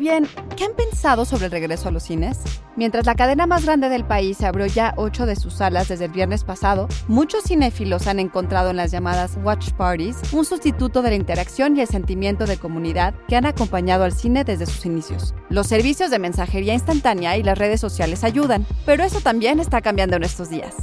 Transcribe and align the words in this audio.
bien, 0.00 0.26
¿qué 0.56 0.64
han 0.64 0.74
pensado 0.74 1.24
sobre 1.24 1.44
el 1.44 1.52
regreso 1.52 1.88
a 1.88 1.92
los 1.92 2.02
cines? 2.02 2.38
Mientras 2.74 3.06
la 3.06 3.14
cadena 3.14 3.46
más 3.46 3.64
grande 3.64 3.88
del 3.88 4.04
país 4.04 4.40
abrió 4.42 4.66
ya 4.66 4.94
ocho 4.96 5.26
de 5.26 5.36
sus 5.36 5.54
salas 5.54 5.88
desde 5.88 6.06
el 6.06 6.10
viernes 6.10 6.42
pasado, 6.42 6.88
muchos 7.06 7.44
cinéfilos 7.44 8.06
han 8.06 8.18
encontrado 8.18 8.70
en 8.70 8.76
las 8.76 8.90
llamadas 8.90 9.38
watch 9.44 9.70
parties 9.72 10.16
un 10.32 10.44
sustituto 10.44 11.02
de 11.02 11.10
la 11.10 11.16
interacción 11.16 11.76
y 11.76 11.82
el 11.82 11.86
sentimiento 11.86 12.46
de 12.46 12.56
comunidad 12.56 13.14
que 13.28 13.36
han 13.36 13.46
acompañado 13.46 14.04
al 14.04 14.12
cine 14.12 14.42
desde 14.42 14.66
sus 14.66 14.86
inicios. 14.86 15.34
Los 15.50 15.66
servicios 15.66 16.10
de 16.10 16.18
mensajería 16.18 16.74
instantánea 16.74 17.36
y 17.36 17.42
las 17.42 17.58
redes 17.58 17.80
sociales 17.80 18.24
ayudan, 18.24 18.66
pero 18.86 19.04
eso 19.04 19.20
también 19.20 19.60
está 19.60 19.82
cambiando 19.82 20.16
en 20.16 20.24
estos 20.24 20.48
días. 20.48 20.74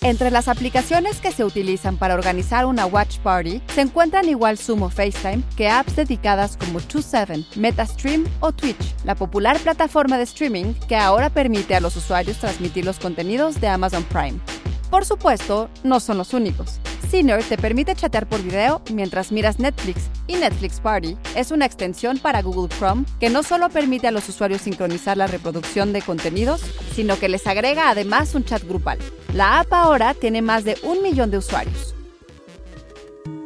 Entre 0.00 0.30
las 0.30 0.46
aplicaciones 0.46 1.20
que 1.20 1.32
se 1.32 1.44
utilizan 1.44 1.96
para 1.96 2.14
organizar 2.14 2.66
una 2.66 2.86
watch 2.86 3.18
party 3.18 3.60
se 3.74 3.80
encuentran 3.80 4.28
igual 4.28 4.56
Zoom 4.56 4.82
o 4.82 4.90
FaceTime 4.90 5.42
que 5.56 5.68
apps 5.68 5.96
dedicadas 5.96 6.56
como 6.56 6.78
27, 6.78 7.44
MetaStream 7.56 8.24
o 8.38 8.52
Twitch, 8.52 8.94
la 9.04 9.16
popular 9.16 9.58
plataforma 9.58 10.16
de 10.16 10.22
streaming 10.22 10.74
que 10.86 10.94
ahora 10.94 11.30
permite 11.30 11.74
a 11.74 11.80
los 11.80 11.96
usuarios 11.96 12.38
transmitir 12.38 12.84
los 12.84 13.00
contenidos 13.00 13.60
de 13.60 13.66
Amazon 13.66 14.04
Prime. 14.04 14.38
Por 14.88 15.04
supuesto, 15.04 15.68
no 15.82 15.98
son 15.98 16.18
los 16.18 16.32
únicos. 16.32 16.78
Scener 17.08 17.42
te 17.42 17.56
permite 17.56 17.94
chatear 17.94 18.28
por 18.28 18.42
video 18.42 18.82
mientras 18.92 19.32
miras 19.32 19.58
Netflix 19.58 20.10
y 20.26 20.34
Netflix 20.36 20.78
Party 20.78 21.16
es 21.34 21.50
una 21.50 21.64
extensión 21.64 22.18
para 22.18 22.42
Google 22.42 22.68
Chrome 22.68 23.06
que 23.18 23.30
no 23.30 23.42
solo 23.42 23.70
permite 23.70 24.08
a 24.08 24.10
los 24.10 24.28
usuarios 24.28 24.60
sincronizar 24.60 25.16
la 25.16 25.26
reproducción 25.26 25.94
de 25.94 26.02
contenidos, 26.02 26.60
sino 26.94 27.18
que 27.18 27.30
les 27.30 27.46
agrega 27.46 27.88
además 27.88 28.34
un 28.34 28.44
chat 28.44 28.62
grupal. 28.62 28.98
La 29.32 29.60
app 29.60 29.72
ahora 29.72 30.12
tiene 30.12 30.42
más 30.42 30.64
de 30.64 30.76
un 30.82 31.02
millón 31.02 31.30
de 31.30 31.38
usuarios. 31.38 31.94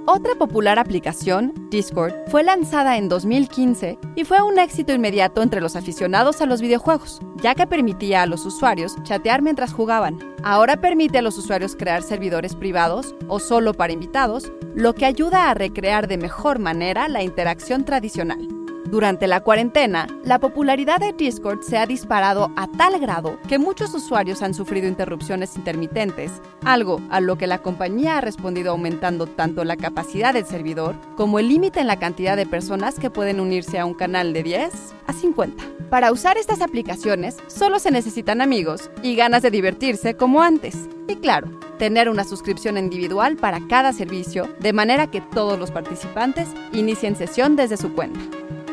Otra 0.04 0.34
popular 0.34 0.80
aplicación, 0.80 1.54
Discord, 1.70 2.12
fue 2.26 2.42
lanzada 2.42 2.96
en 2.96 3.08
2015 3.08 4.00
y 4.16 4.24
fue 4.24 4.42
un 4.42 4.58
éxito 4.58 4.92
inmediato 4.92 5.42
entre 5.42 5.60
los 5.60 5.76
aficionados 5.76 6.40
a 6.40 6.46
los 6.46 6.60
videojuegos, 6.60 7.20
ya 7.36 7.54
que 7.54 7.68
permitía 7.68 8.22
a 8.22 8.26
los 8.26 8.44
usuarios 8.44 8.96
chatear 9.04 9.42
mientras 9.42 9.72
jugaban. 9.72 10.18
Ahora 10.42 10.80
permite 10.80 11.18
a 11.18 11.22
los 11.22 11.38
usuarios 11.38 11.76
crear 11.76 12.02
servidores 12.02 12.56
privados 12.56 13.14
o 13.28 13.38
solo 13.38 13.74
para 13.74 13.92
invitados, 13.92 14.50
lo 14.74 14.92
que 14.92 15.06
ayuda 15.06 15.48
a 15.48 15.54
recrear 15.54 16.08
de 16.08 16.18
mejor 16.18 16.58
manera 16.58 17.06
la 17.06 17.22
interacción 17.22 17.84
tradicional. 17.84 18.61
Durante 18.92 19.26
la 19.26 19.40
cuarentena, 19.40 20.06
la 20.22 20.38
popularidad 20.38 21.00
de 21.00 21.14
Discord 21.14 21.62
se 21.62 21.78
ha 21.78 21.86
disparado 21.86 22.52
a 22.56 22.68
tal 22.68 23.00
grado 23.00 23.38
que 23.48 23.58
muchos 23.58 23.94
usuarios 23.94 24.42
han 24.42 24.52
sufrido 24.52 24.86
interrupciones 24.86 25.56
intermitentes, 25.56 26.30
algo 26.62 27.00
a 27.08 27.22
lo 27.22 27.38
que 27.38 27.46
la 27.46 27.62
compañía 27.62 28.18
ha 28.18 28.20
respondido 28.20 28.72
aumentando 28.72 29.26
tanto 29.26 29.64
la 29.64 29.78
capacidad 29.78 30.34
del 30.34 30.44
servidor 30.44 30.94
como 31.16 31.38
el 31.38 31.48
límite 31.48 31.80
en 31.80 31.86
la 31.86 31.98
cantidad 31.98 32.36
de 32.36 32.44
personas 32.44 32.98
que 32.98 33.08
pueden 33.08 33.40
unirse 33.40 33.78
a 33.78 33.86
un 33.86 33.94
canal 33.94 34.34
de 34.34 34.42
10 34.42 34.70
a 35.06 35.14
50. 35.14 35.64
Para 35.88 36.12
usar 36.12 36.36
estas 36.36 36.60
aplicaciones, 36.60 37.38
solo 37.46 37.78
se 37.78 37.92
necesitan 37.92 38.42
amigos 38.42 38.90
y 39.02 39.16
ganas 39.16 39.40
de 39.40 39.50
divertirse 39.50 40.18
como 40.18 40.42
antes. 40.42 40.76
Y 41.08 41.16
claro, 41.16 41.48
tener 41.78 42.10
una 42.10 42.24
suscripción 42.24 42.76
individual 42.76 43.36
para 43.36 43.66
cada 43.68 43.94
servicio, 43.94 44.50
de 44.60 44.74
manera 44.74 45.06
que 45.06 45.22
todos 45.22 45.58
los 45.58 45.70
participantes 45.70 46.48
inicien 46.74 47.16
sesión 47.16 47.56
desde 47.56 47.78
su 47.78 47.94
cuenta. 47.94 48.20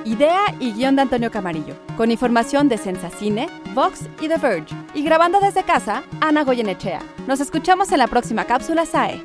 Idea 0.10 0.56
y 0.60 0.72
guion 0.72 0.96
de 0.96 1.04
Antonio 1.04 1.30
Camarillo, 1.30 1.76
con 1.96 2.10
información 2.10 2.68
de 2.68 2.80
Sensacine, 2.80 3.48
Vox 3.76 4.10
y 4.20 4.28
The 4.28 4.38
Verge. 4.38 4.76
Y 4.96 5.04
grabando 5.04 5.40
desde 5.40 5.62
casa, 5.62 6.02
Ana 6.20 6.44
Goyenechea. 6.44 7.00
Nos 7.28 7.40
escuchamos 7.40 7.92
en 7.92 8.00
la 8.00 8.08
próxima 8.08 8.46
cápsula 8.46 8.88
SAE. 8.88 9.22